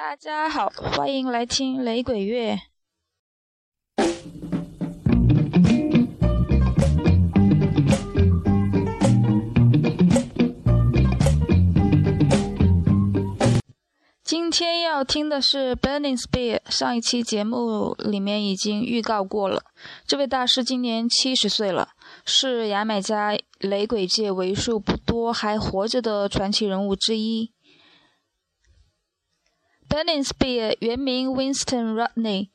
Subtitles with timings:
[0.00, 2.56] 大家好，欢迎来听雷鬼乐。
[14.22, 19.64] 今天要听的是 Burning Spear，上一期节目里面已经预告过了。
[20.06, 21.88] 这位大师今年七十岁了，
[22.24, 27.50] 是牙买加雷鬼界为数不多还活着的传奇人物之一。
[29.88, 32.48] Burning Spear 原名 Winston Rodney，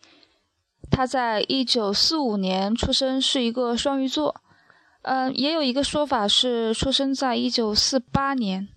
[0.91, 4.35] 他在一九四五年出生，是一个双鱼座。
[5.01, 8.69] 嗯，也有一个说法是出生在一九四八年。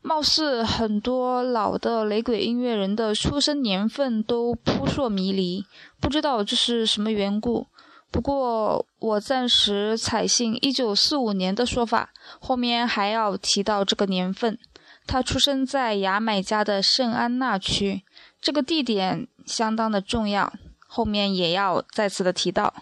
[0.00, 5.64] 貌似很多老的雷鬼音乐人的出生年份都扑朔迷离，
[5.98, 7.66] 不知道这是什么缘故。
[8.10, 14.58] 不过我暂时采信一九四五年的说法，后面还要提到这个年份。
[15.06, 18.02] 他出生在牙买加的圣安娜区，
[18.40, 20.52] 这个地点相当的重要，
[20.86, 22.74] 后面也要再次的提到。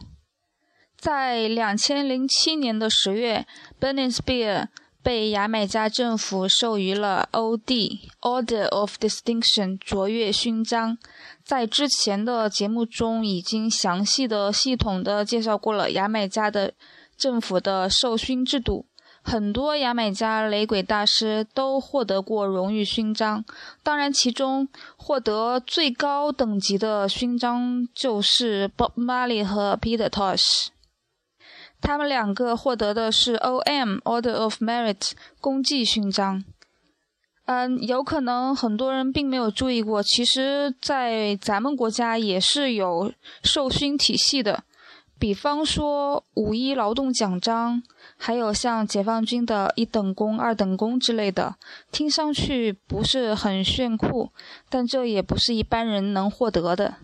[0.97, 3.47] 在两千零七年的十月
[3.81, 4.69] ，Burning Spear。
[5.05, 8.09] 被牙买加政府授予了 O.D.
[8.20, 10.97] Order of Distinction 卓越勋章。
[11.45, 16.75] 在之前的节目中，已经详细的、系统的介绍过了牙买加的
[17.17, 18.87] 政府的授勋制度。
[19.23, 23.45] 很多牙买加雷鬼大师都获得过荣誉勋章，
[23.83, 30.67] 当然，其中获得最高等级的勋章就是 Bob Marley 和 Peter Tosh。
[31.81, 33.98] 他们两个获得的是 O.M.
[34.05, 36.45] Order of Merit 功绩勋章。
[37.47, 43.12] 嗯，有可能很多人并没有注意过，其实，在咱们国家也是有
[43.43, 44.62] 授勋体系的。
[45.23, 47.81] 比方说五一劳动奖章，
[48.17, 51.55] 还有像解放军的一等功、二等功之类的，
[51.92, 54.31] 听上去不是很炫酷，
[54.69, 56.97] 但这也不是一般人能获得的。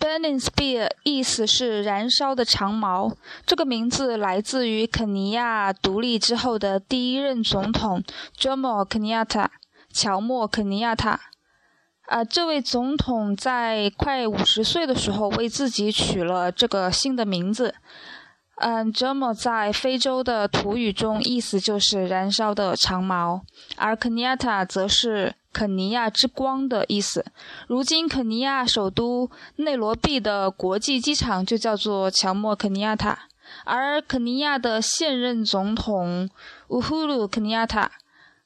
[0.00, 3.12] Burning Spear 意思是燃烧的长矛，
[3.44, 8.02] 这个名字来自于肯尼亚独立之后的第一任总统
[8.34, 9.48] Jomo Kenyatta
[9.92, 11.20] 乔莫肯尼亚塔。
[12.06, 17.74] 啊，这位总统在快五十岁的时候为自己取了这个新的名字。
[18.56, 23.42] 嗯，Jomo 在非洲的土语中意思就是燃烧的长矛，
[23.76, 25.34] 而肯尼亚塔则是。
[25.54, 27.24] 肯尼亚之光的意思。
[27.68, 33.16] 如今，肯尼亚首都内罗毕的国际机场就叫做乔莫肯尼亚塔，
[33.64, 36.28] 而肯尼亚的现任总统
[36.70, 37.92] 乌呼鲁肯尼亚塔，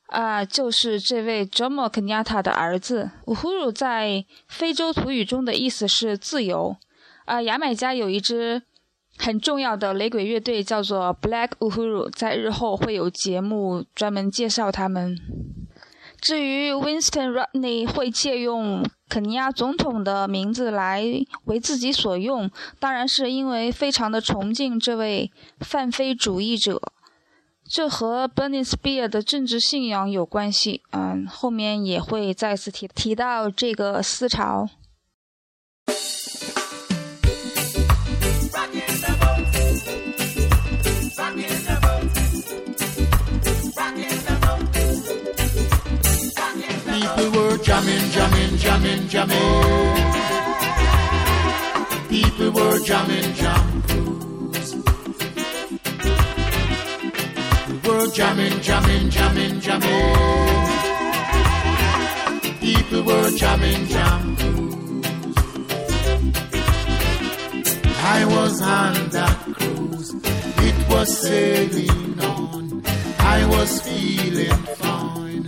[0.08, 3.10] 啊，就是这位 Jomo 肯尼亚塔的儿子。
[3.26, 6.76] 乌呼鲁在非洲土语中的意思是自由。
[7.26, 8.62] 啊，牙买加有一支
[9.19, 15.16] 很重要的雷鬼乐队叫做 Black Uhuu，在日后会有节目专门介绍他们。
[16.20, 21.04] 至于 Winston Rodney 会借用肯尼亚总统的名字来
[21.44, 25.30] 为自己所用，当然是因为非常的崇敬这位
[25.60, 26.80] 泛非主义者，
[27.70, 30.82] 这和 Burning Spear 的政治信仰有关系。
[30.90, 34.68] 嗯，后面也会再次提提到这个思潮。
[58.12, 60.16] Jamming, jamming, jamming, jamming.
[62.60, 64.36] People were jamming, jam.
[68.00, 70.14] I was on that cruise.
[70.69, 72.82] It was sailing on.
[73.19, 75.46] I was feeling fine.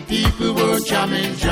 [0.07, 1.50] People were jamming, jam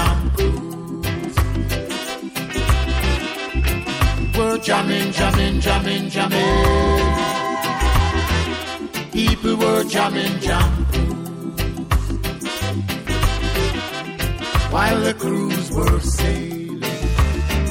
[5.19, 7.05] jamming, jamming, jamming.
[9.11, 10.71] People were jamming, jam
[14.71, 16.79] While the crews were sailing,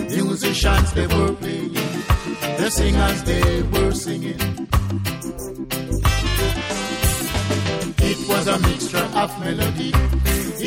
[0.09, 1.73] musicians they were playing,
[2.59, 4.41] the singers they were singing.
[8.11, 9.93] It was a mixture of melody.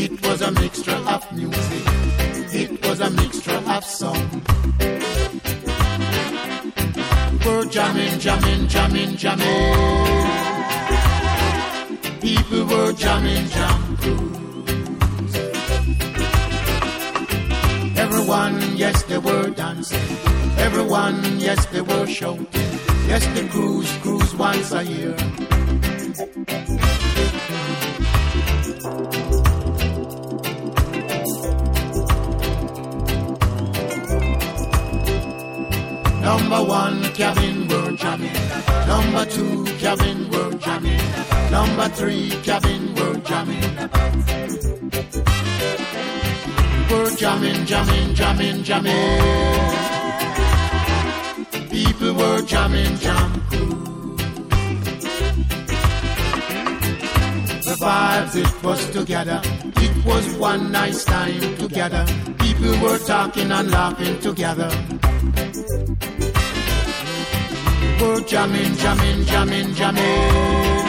[0.04, 1.84] It was a mixture of music.
[2.62, 4.42] It was a mixture of song.
[7.46, 9.76] We're jamming, jamming, jamming, jamming.
[12.22, 15.36] People were jamming, jam cruise.
[17.98, 20.18] Everyone, yes, they were dancing.
[20.58, 22.48] Everyone, yes, they were shouting.
[23.08, 25.16] Yes, the cruise, cruise once a year.
[36.32, 38.32] Number one, cabin, we're jamming.
[38.88, 41.02] Number two, cabin, we're jamming.
[41.52, 43.62] Number three, cabin, we're jamming.
[46.90, 49.20] We're jamming, jamming, jamming, jamming.
[51.70, 53.34] People were jamming, jam
[57.68, 59.42] The vibes, it was together.
[59.86, 62.06] It was one nice time together.
[62.40, 64.72] People were talking and laughing together.
[68.02, 70.82] We're jamming, jamming, jamming, jamming.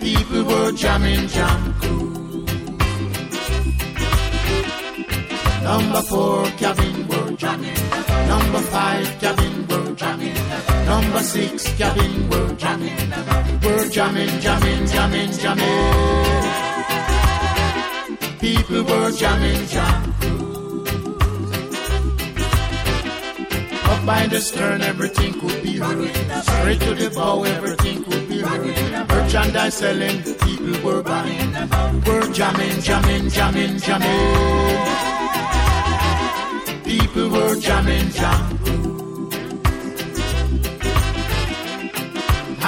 [0.00, 1.74] People were jamming, jam
[5.62, 7.82] Number four, cabin, we're jamming.
[8.26, 10.34] Number five, cabin, we're jamming.
[10.86, 13.12] Number six, cabin, we're jamming.
[13.62, 16.28] We're jamming, jamming, jamming, jamming.
[18.40, 20.01] People were jamming, jam
[24.12, 26.10] By the stern, everything could be heard.
[26.44, 29.08] Straight to the bow, everything could be heard.
[29.08, 31.50] Merchandise selling, people were buying.
[32.06, 34.80] We're jamming, jamming, jamming, jamming.
[36.84, 38.58] People were jamming, jam.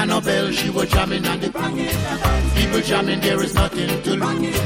[0.00, 2.54] Annabelle, she was jamming on the cruise.
[2.56, 4.60] People jamming, there is nothing to lose.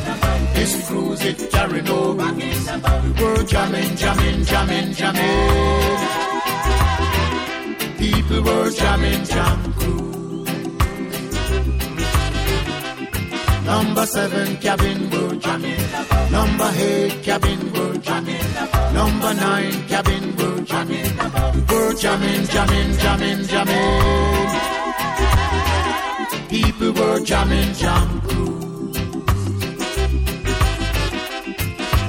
[0.54, 2.68] This cruise, it carry no rules.
[3.20, 6.17] We're jamming, jamming, jamming, jamming.
[8.28, 10.48] People were jamming, jam cruise.
[13.64, 15.80] Number seven cabin, we're jamming.
[16.30, 18.52] Number eight cabin, we're jamming.
[18.92, 21.16] Number nine cabin, we're jamming.
[21.68, 24.48] We're jamming, jamming, jamming, jamming.
[26.50, 28.98] People were jamming, jam cruise.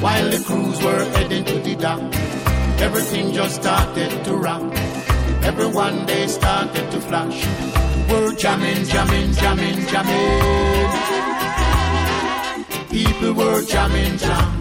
[0.02, 2.02] While the crews were heading to the dock,
[2.82, 4.79] everything just started to rock.
[5.44, 7.46] Everyone they started to flash.
[8.10, 10.90] We're jamming, jamming, jamming, jamming.
[12.90, 14.60] People were jamming, jam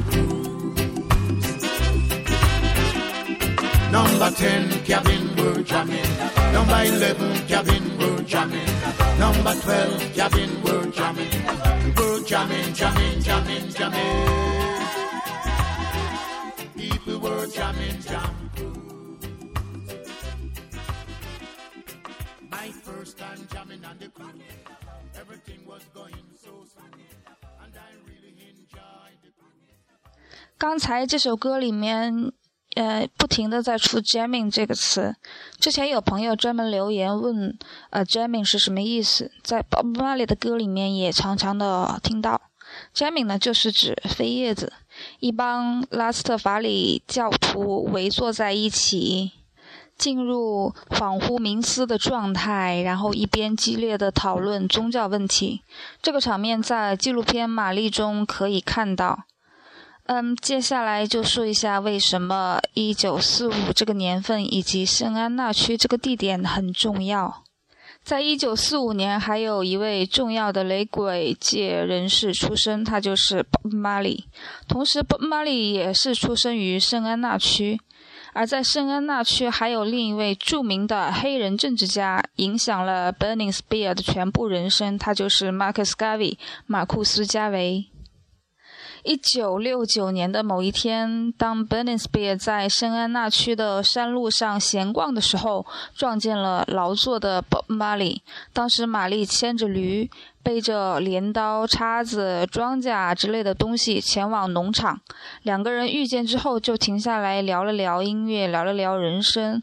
[3.90, 6.12] Number 10 cabin were jamming.
[6.52, 8.68] Number 11 cabin were jamming.
[9.18, 11.94] Number 12 cabin were jamming.
[11.96, 14.28] We're jamming, jamming, jamming, jamming.
[16.76, 18.37] People were jamming, jam.
[23.20, 24.42] And jamming on the cruise.
[25.14, 27.18] Everything was going so smooth.
[27.62, 30.08] And I really enjoyed the cruise.
[30.56, 32.32] 刚才这首歌里面，
[32.76, 35.16] 呃，不停的在出 “jamming” 这个词。
[35.58, 37.58] 之前有朋友专门留言问，
[37.90, 39.32] 呃，“jamming” 是什么意思？
[39.42, 42.40] 在 Bob Marley 的歌里面也常常的听到。
[42.94, 44.72] “jamming” 呢，就是指飞叶子，
[45.20, 49.32] 一帮拉斯特法里教徒围坐在一起，
[49.98, 55.62] 进入恍惚冥思的状态，然后一边激烈的讨论宗教问题。
[56.00, 59.24] 这个场面在纪录片《玛丽》中可以看到。
[60.06, 67.42] 嗯，接下来就说一下为什么一九四五这个年份以及圣安娜区这个地点很重要。
[68.02, 74.24] 在一九四五年，还有一位重要的雷鬼界人士出生，他就是 Bob Marley。
[74.66, 77.78] 同时，Bob Marley 也是出生于圣安娜区。
[78.38, 87.86] 而在圣安娜区，还有另一位著名的黑人政治家，影响了 Burning Spear 的全部人生，他就是 Marcus Garvey，马库斯·加维。
[89.08, 95.64] 一九六九年的某一天，当 Burning Spear 在圣安娜区的山路上闲逛的时候，
[95.96, 98.20] 撞见了劳作的 Bob Marley。
[98.52, 100.10] 当时玛丽牵着驴，
[100.42, 105.00] 背着镰刀、叉子、庄稼之类的东西前往农场。
[105.42, 109.62] 两个人遇见之后，就停下来聊了聊音乐，聊了聊人生。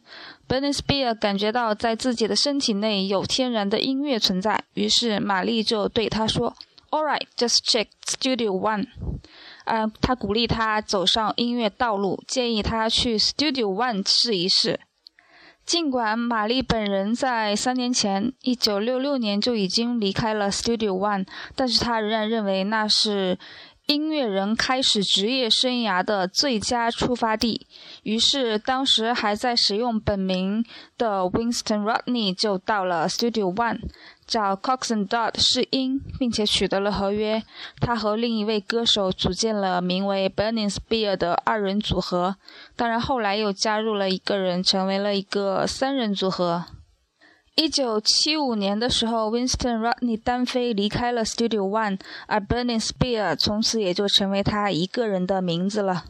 [0.49, 6.55] Burning Spear 感觉到在自己的身体内有天然的音乐存在，于是玛丽就对他说
[6.89, 8.87] ：“All right, just check Studio One。”
[9.65, 14.79] 呃，他鼓励他走上音乐道路，建议他去 Studio One 试一试。
[15.65, 23.39] 尽管玛丽本人在三年前，一九六六年就已经离开了 Studio One，但是他仍然认为那是
[23.87, 27.67] 音乐人开始职业生涯的最佳出发地。
[28.03, 30.65] 于是，当时还在使用本名
[30.97, 33.81] 的 Winston Rodney 就到了 Studio One。
[34.25, 37.43] 找 Cox and Dodd 试音，并且取得了合约。
[37.79, 42.35] 他和另一位歌手组建了名为 Burning Spear 的二人组合。
[42.75, 46.65] 当然，后来又加入了一个人，成为了一个三人组合。
[47.55, 51.97] 一九七五年的时候，Winston Rodney 单飞离开了 Studio One，
[52.27, 56.03] 而 Burning Spear 从此也就成为他一个人的名字了。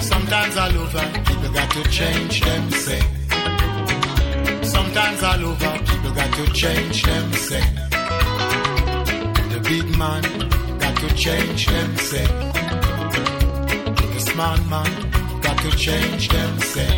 [0.00, 3.02] Sometimes all over, people got to change them, say.
[4.62, 7.91] Sometimes all over, people got to change them, say.
[9.72, 10.22] Big man
[10.80, 12.26] got to change them, say.
[14.14, 14.92] The smart man
[15.40, 16.92] got to change them, say.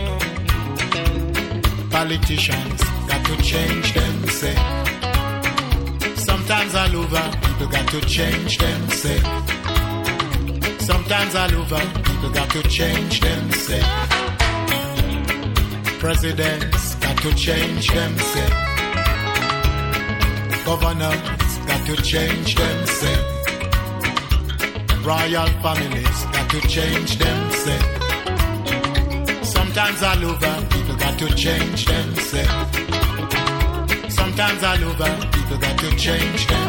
[1.97, 4.57] Politicians got to change them, say.
[6.17, 9.21] Sometimes all over, people got to change them, say.
[10.91, 13.83] Sometimes all over, people got to change them, say.
[16.01, 18.51] Presidents got to change them, say.
[20.65, 21.34] Governors
[21.87, 22.87] to change them.
[25.05, 27.81] Royal families got to change them, say.
[29.43, 32.47] Sometimes all over, people got to change them, say.
[34.09, 36.69] Sometimes all over, people got to change them.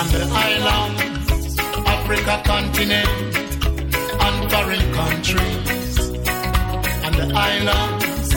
[0.00, 0.96] On the island,
[1.86, 3.36] Africa continent
[4.24, 5.98] and foreign countries
[7.04, 8.34] and the islands,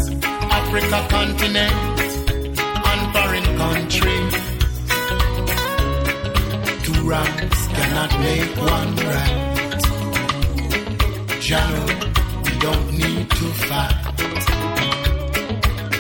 [0.60, 2.00] Africa continent
[2.90, 4.51] and foreign countries.
[7.12, 9.80] Wrongs cannot make one right.
[11.46, 11.84] Jano,
[12.46, 13.98] we don't need to fight.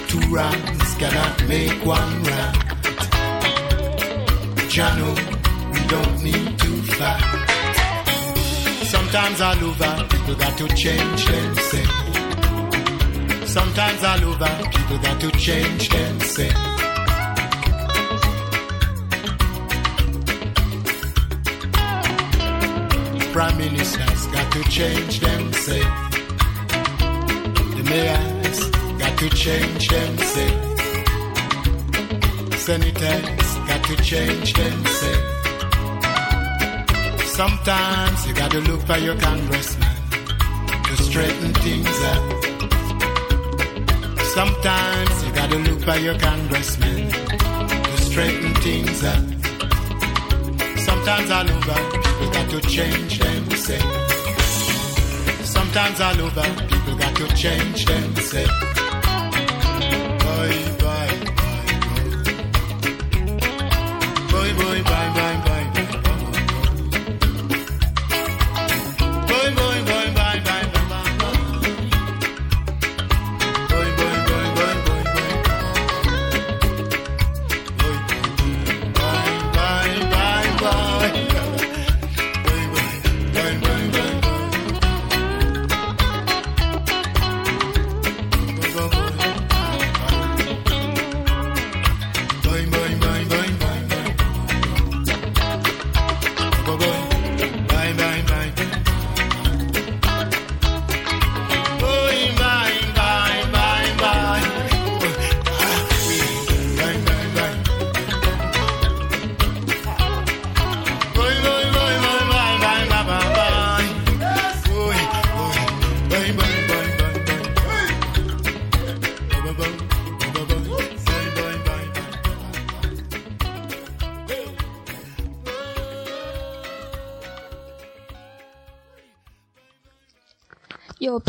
[0.08, 2.56] Two wrongs cannot make one right.
[4.74, 5.10] Jano,
[5.74, 7.26] we don't need to fight.
[8.86, 11.86] Sometimes all over, people got to change them, say.
[13.48, 16.20] Sometimes all over, people got to change them,
[23.32, 25.80] Prime ministers got to change them, say.
[27.78, 28.60] The mayors
[29.00, 30.52] got to change them, say.
[32.58, 35.18] Senators got to change them, say.
[37.26, 39.96] Sometimes you gotta look for your congressman
[40.84, 42.24] to straighten things up.
[44.36, 49.51] Sometimes you gotta look for your congressman to straighten things up.
[51.04, 53.84] Sometimes I love her, people got to change themselves.
[55.50, 58.71] Sometimes I love her, people got to change themselves.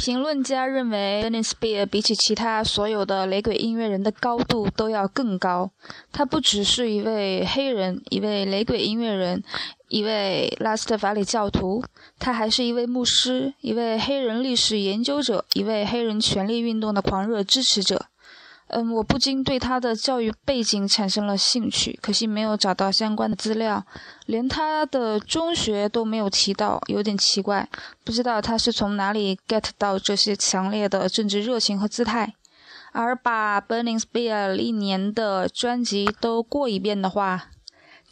[0.05, 5.71] 评论家认为 b e n n y Spear 比起其他所有的雷鬼音乐人的高度都要更高。
[6.11, 9.45] 他不只是一位黑人，一位雷鬼音乐人，
[9.87, 11.85] 一位拉斯特法里教徒，
[12.19, 18.07] 他还是一位牧师，一位黑人历史研究者，一位黑人权利运动的狂热支持者。
[18.75, 23.85] 嗯，我不禁对他的教育背景产生了兴趣，可惜没有找到相关的资料，
[24.25, 27.69] 连他的中学都没有提到，有点奇怪。
[28.03, 32.35] 不知道他是从哪里 get 到这些强烈的政治热情和姿态。
[32.95, 37.49] 而把 Burning Spear 一年的专辑都过一遍的话，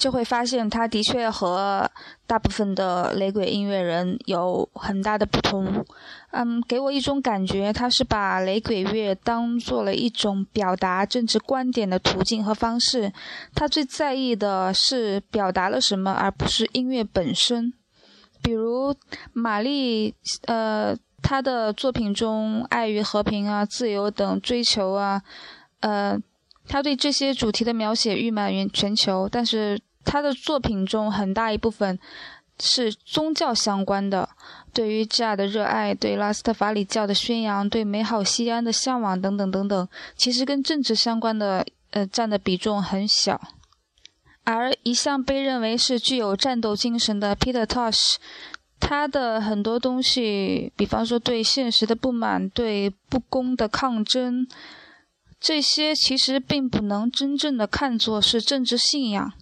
[0.00, 1.88] 就会发现他的确和
[2.26, 5.84] 大部分的雷鬼音乐人有很大的不同。
[6.30, 13.12] 嗯，给我一种感觉，他是把雷鬼乐当做了一种表达政治观点的途径和方式。
[13.54, 17.74] 他最在意的是表达了什么，而不是音乐本身。
[18.42, 18.96] 比如
[19.34, 20.14] 玛丽，
[20.46, 25.20] 呃，他的作品中爱与和平啊、自由等追求啊，
[25.80, 26.18] 呃，
[26.66, 29.28] 他对这些主题的描写誉满全球。
[29.30, 31.98] 但是他的作品中很大一部分
[32.58, 34.28] 是宗教相关的。
[34.72, 43.40] 对于加的热爱，对拉斯特法里教的宣扬，对美好西安的向往等等等等，其实跟政治相关的，呃，占的比重很小。
[44.44, 48.14] 而一向被认为是具有战斗精神的 Peter Tosh，
[48.78, 54.46] 他的很多东西，比方说对现实的不满、对不公的抗争，
[55.40, 59.32] 这些其实并不能真正的看作是政治信仰。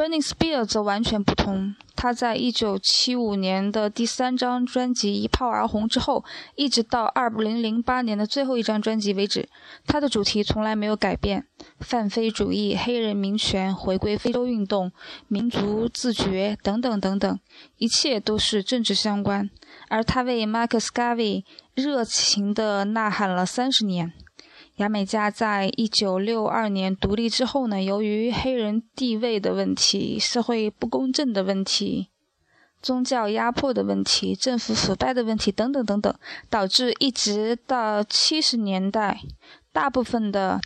[0.00, 1.74] Burning Spear 则完全不同。
[1.94, 9.46] 他在一九七五年的第三张专辑一炮而红之后，一直到二零零八年的最后一张专辑为止，
[9.86, 11.44] 他的主题从来没有改变：
[11.80, 14.90] 泛非主义、黑人民权、回归非洲运动、
[15.28, 17.38] 民族自觉等等等等，
[17.76, 19.50] 一切都是政治相关。
[19.90, 24.14] 而他为 Marcus Garvey 热情地呐喊了三十年。
[24.80, 32.08] 牙买加在一九六二年独立之后呢，由于黑人地位的问题、社会不公正的问题、
[32.80, 36.14] 宗教压迫的问题、政府腐败的问题等等等等，
[36.48, 39.20] 导致一直到七十年代，
[39.70, 40.58] 大部分的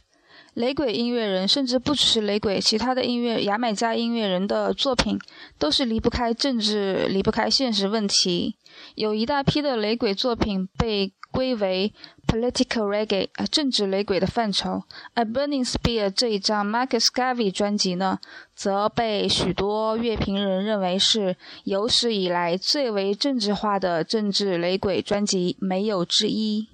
[0.54, 5.18] 雷鬼音乐人，甚至不只是雷鬼，其他的音乐牙买加音乐人的作品，
[5.58, 8.54] 都是离不开政治、离不开现实问题。
[8.94, 11.92] 有一大批的雷鬼作品被归为。
[12.26, 14.82] Political Reggae，呃，政治雷鬼的范畴。
[15.14, 18.18] 而 Burning Spear 这一张 Marcus Garvey 专辑呢，
[18.56, 26.66] 则被许多乐评人认为是有史以来最为政治化的政治雷鬼专辑，没有之一。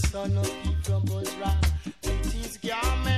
[0.00, 1.58] The son of Ephraim was wrong.
[2.04, 3.17] With his garments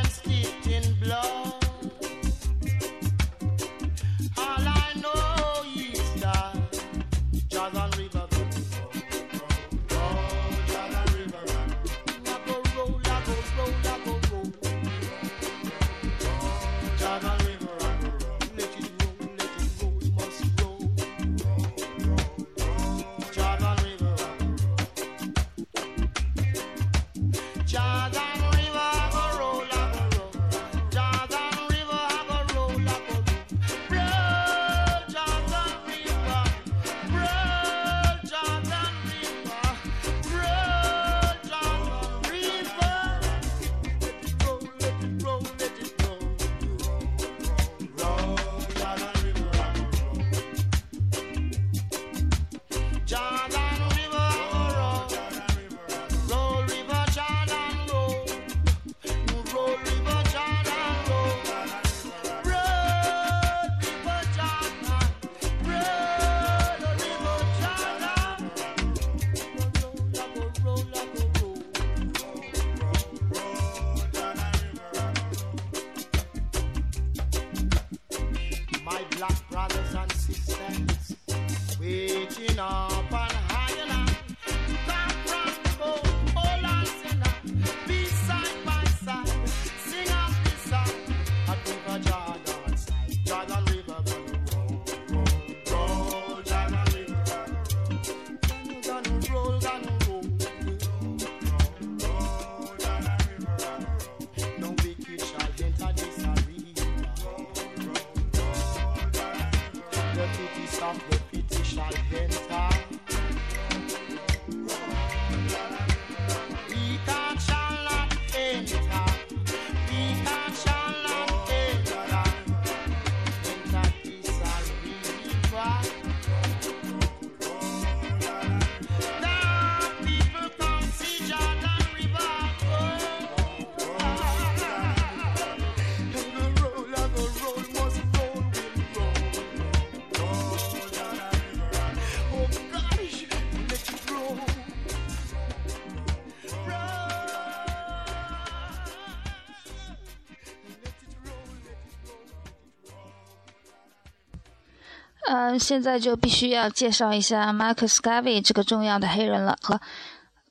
[155.33, 159.57] 嗯，现在就必须要介绍一下 Marcus Garvey 这个重要的黑人了。
[159.62, 159.81] 和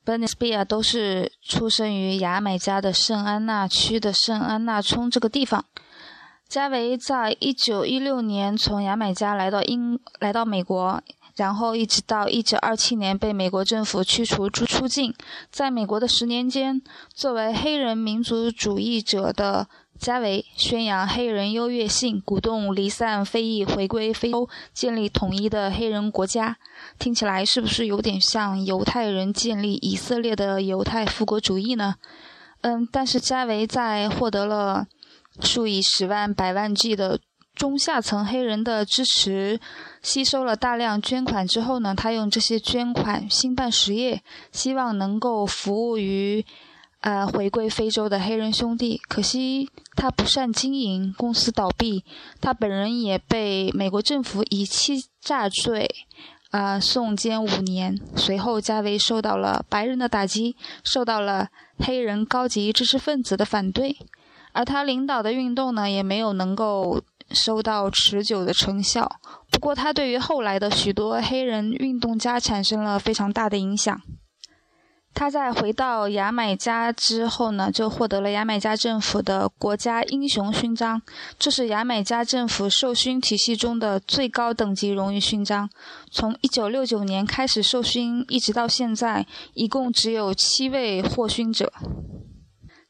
[0.06, 5.66] Bernie Spear 都是出生于牙买加的圣安娜区的圣安娜冲这个地方。
[6.48, 11.02] 加维在一九一六年从牙买加来到英，来到美国。
[11.36, 15.14] 然后一直到一九二七年被美国政府驱逐出出境，
[15.50, 16.80] 在美国的十年间，
[17.12, 19.68] 作为黑人民族主义者的
[20.00, 26.56] 加维宣扬黑人优越性，鼓动离散非裔回归非洲，建立统一的黑人国家。
[26.98, 31.96] 听起来是不是有点像犹太人建立以色列的犹太复国主义呢？
[32.62, 34.86] 嗯，但是加维在获得了
[35.42, 37.20] 数以十万、百万计的。
[37.56, 39.60] 中下层黑人的支持，
[40.02, 46.42] 吸收了大量捐款之后呢，他用这些捐款兴办实业，希望能够服务于，
[47.00, 49.00] 呃，回归非洲的黑人兄弟。
[49.08, 52.04] 可惜他不善经营，公司倒闭，
[52.40, 55.88] 他本人也被美国政府以欺诈罪，
[56.50, 57.98] 啊，送监五年。
[58.16, 63.96] 随后，加维受到了白人的打击，受到了黑人高级知识分子的反对，
[64.52, 67.02] 而他领导的运动呢，也没有能够。
[67.32, 69.08] 收到持久的成效，
[69.52, 74.02] 不过他对于后来的许多黑人运动家产生了非常大的影响。
[75.12, 81.02] 他在回到牙买加之后呢，就获得了牙买加政府的国家英雄勋章，
[81.38, 85.68] 这是牙买加政府授勋体系中的最高等级荣誉勋章。
[86.10, 91.72] 从1969年开始授勋，一直到现在，一共只有七位获勋者。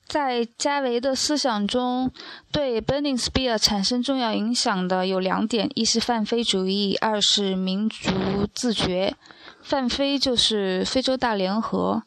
[0.07, 2.11] 在加维的思想中，
[2.51, 8.11] 对 Benningspear 产生重要影响的有两点：一是泛非主义，二是民族
[8.53, 9.15] 自觉。
[9.71, 12.03] 泛非就是非洲大联合。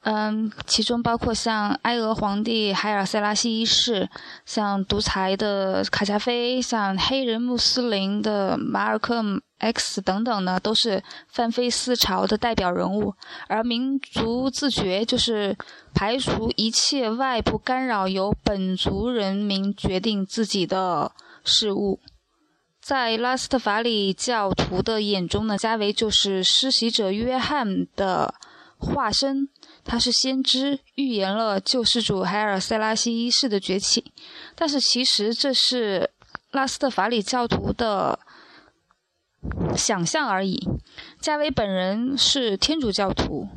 [0.00, 4.08] 嗯，其中包括像埃俄皇帝海尔塞拉西一世，
[4.44, 13.14] 像独裁的卡扎菲，像黑人穆斯林的马尔科姆 X 等等呢，都是泛非思潮的代表人物。
[13.46, 15.56] 而民族自觉就是
[15.94, 21.12] 排除一切外部干扰，由本族人民决定自己的
[21.44, 22.00] 事物。
[22.88, 28.34] 在拉斯特法里教徒的眼中呢，加维就是施洗者约翰的
[28.78, 29.50] 化身。
[29.84, 34.10] 他是先知，预言了救世主海尔塞拉西一世的崛起，
[34.54, 36.12] 但是其实这是
[36.50, 38.18] 拉斯特法里教徒的
[39.76, 40.58] 想象而已。
[41.20, 43.48] 加维本人是天主教徒。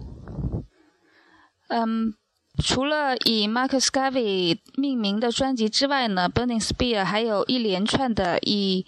[1.69, 2.13] 嗯，
[2.61, 8.85] 除了以 Marcus Garvey 命名的专辑之外呢，Burning Spear 还有一连串的以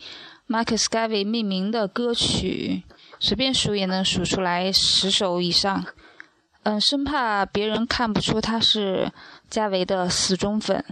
[0.54, 2.84] Marcus Garvey 命名的歌曲，
[3.20, 5.84] 随便数也能数出来十首以上。
[6.62, 9.12] 嗯，生怕别人看不出他是
[9.50, 10.86] 加维的死忠粉。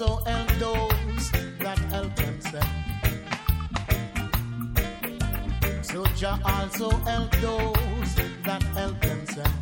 [0.00, 2.66] Also help those that help themselves.
[5.82, 9.52] So Jah also help those that help themselves.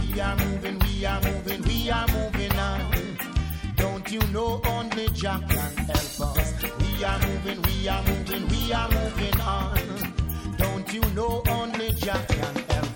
[0.00, 3.18] we are moving, we are moving, we are moving on.
[3.76, 6.52] Don't you know only Jah can help us?
[6.80, 9.78] We are moving, we are moving, we are moving on.
[10.56, 12.93] Don't you know only Jah can help us?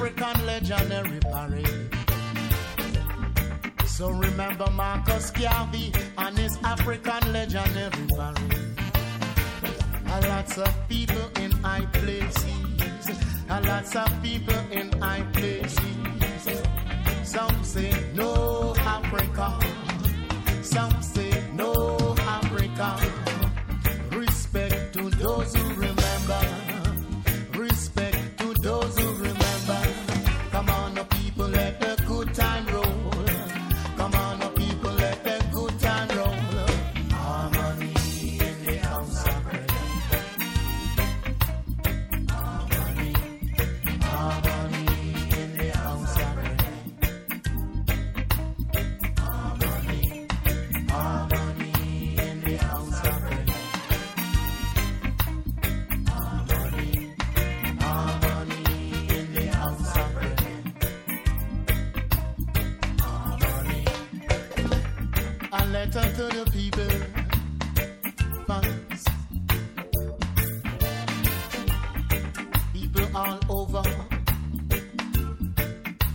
[0.00, 1.94] African legendary parade.
[3.84, 8.78] So remember Marcus Garvey and his African legendary parade.
[10.06, 12.44] A lots of people in high places.
[13.50, 16.62] A lots of people in high places.
[17.22, 19.58] Some say no Africa.
[20.62, 22.96] Some say no Africa.
[24.16, 25.59] Respect to those
[65.80, 66.92] letter to the people.
[68.46, 69.02] Fans.
[72.74, 73.84] People all over.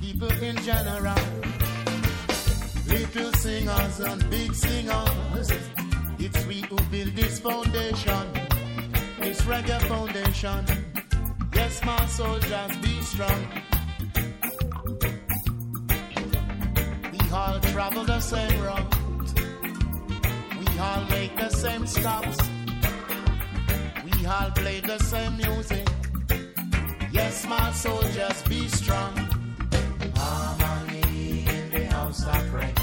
[0.02, 1.24] People in general.
[2.94, 5.50] Little singers and big singers.
[6.20, 8.26] It's we who build this foundation.
[9.20, 10.62] This reggae foundation.
[11.56, 13.42] Yes, my soldiers, be strong.
[17.14, 18.95] We all travel the same route.
[21.38, 22.38] The same stops.
[24.06, 25.88] We all play the same music.
[27.12, 29.14] Yes, my soldiers, be strong.
[30.16, 32.75] Harmony in the house of prayer.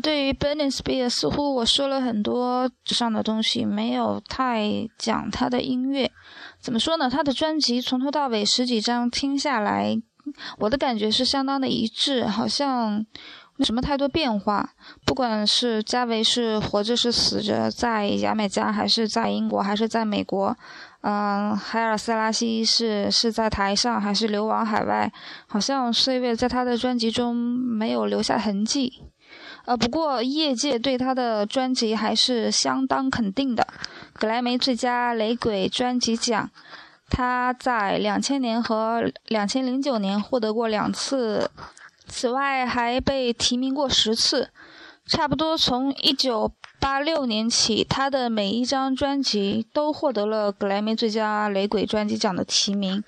[0.00, 6.10] 对于 Britney Spears，似乎我说了很多上的东西，没有太讲他的音乐。
[6.60, 7.08] 怎么说呢？
[7.08, 9.96] 他的专辑从头到尾十几张听下来，
[10.58, 13.04] 我的感觉是相当的一致，好像
[13.56, 14.70] 没什么太多变化。
[15.04, 20.56] 不管是加维是活着是死着，在牙买加还是在英国还是在美国，
[21.02, 25.12] 嗯、海尔塞拉西是是在台上还是流亡海外，
[25.46, 29.04] 好像岁月在他的专辑中没有留下痕迹。
[29.68, 33.66] 呃，不过业界对他的专辑还是相当肯定的，
[34.14, 36.50] 格莱美最佳雷鬼专辑奖，
[37.10, 41.50] 他在两千年和两千零九年获得过两次，
[42.06, 44.48] 此外还被提名过十次。
[45.06, 46.50] 差不多从一九
[46.80, 53.04] 八六年起，他的每一张专辑都获得了格莱美最佳雷鬼专辑奖的提名。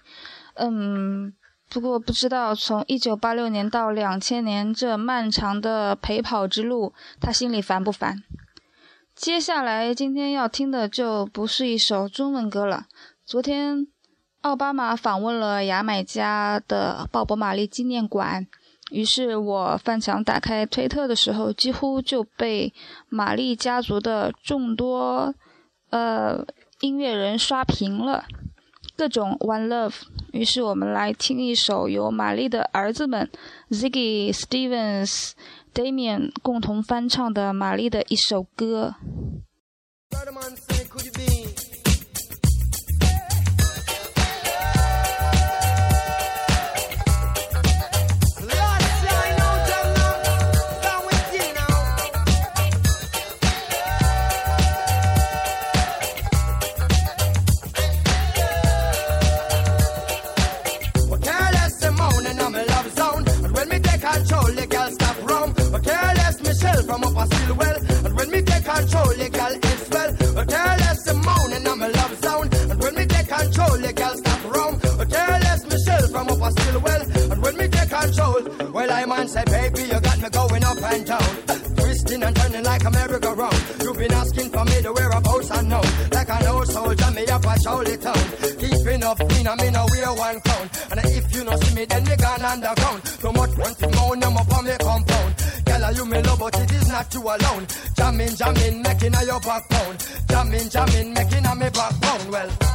[0.57, 1.33] 嗯，
[1.71, 8.23] 不过不知道从一九八六年到两千年这漫长的陪跑之路，他心里烦不烦？
[9.15, 12.87] 接下来今天要听的就不是一首中文歌了。
[13.25, 13.87] 昨天
[14.41, 18.47] 奥巴马访问了牙买加的鲍勃·马利纪念馆，
[18.91, 22.73] 于是我翻墙打开推特的时候，几乎就被
[23.09, 25.33] 玛丽家族的众多
[25.91, 26.45] 呃
[26.81, 28.25] 音乐人刷屏了。
[29.01, 29.95] 各种 One Love，
[30.33, 33.31] 于是我们来听一首由玛丽的儿子们
[33.71, 35.31] Ziggy Stevens、
[35.73, 38.97] Damian 共同翻唱的玛丽的一首歌。
[97.21, 97.67] You alone.
[97.95, 99.97] Jamming, jamming, making a your backbone.
[100.29, 102.31] Jamming, jamming, making a me backbone.
[102.31, 102.70] Well.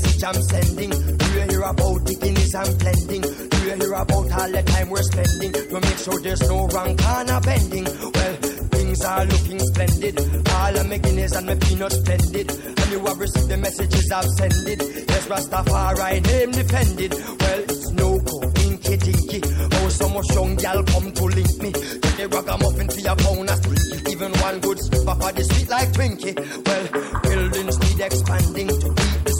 [0.00, 0.90] Message I'm sending?
[0.90, 3.22] Do you hear about bikinis and blending?
[3.22, 5.52] Do you hear about all the time we're spending?
[5.52, 7.84] To make sure there's no wrong corner bending.
[7.84, 8.34] Well,
[8.72, 10.18] things are looking splendid.
[10.48, 12.50] All of my guineas and my peanuts splendid.
[12.50, 14.80] And you have received the messages I've sended.
[14.80, 17.12] Yes, Rastafari name defended.
[17.12, 19.40] Well, it's no go, inky dinky.
[19.44, 21.72] Oh, so much young gal come to link me.
[21.72, 24.08] Take the ragamuffin for your drink.
[24.08, 26.34] Even one good spot for the sweet like Twinkie.
[26.66, 27.09] Well,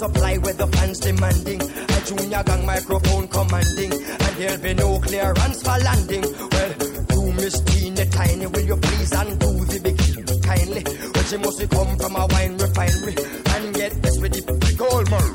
[0.01, 1.61] supply where the fans demanding.
[1.61, 6.25] A junior gang microphone commanding, and there'll be no clearance for landing.
[6.25, 6.73] Well,
[7.13, 10.83] you Miss Tina Tiny, will you please undo the bikini kindly?
[11.13, 13.15] Well, she must come from a wine refinery
[13.53, 15.33] and get this with the big old man.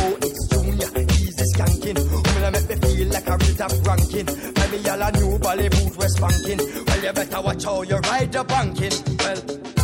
[0.00, 0.90] Oh, it's Junior,
[1.36, 1.98] the skanking.
[2.00, 4.28] Woman, make me feel like a real top ranking.
[4.56, 6.60] Buy me all a new ballet boot, we're spanking.
[6.88, 8.96] Well, you better watch how you ride the banking.
[9.20, 9.75] Well.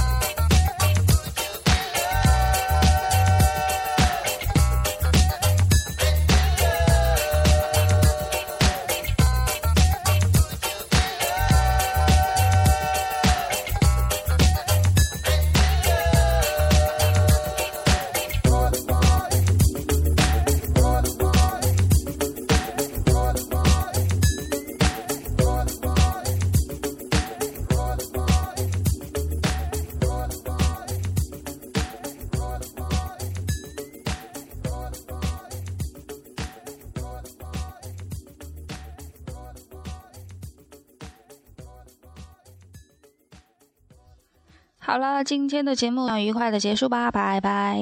[44.92, 47.78] 好了，今天的节目愉快的结束吧，拜拜。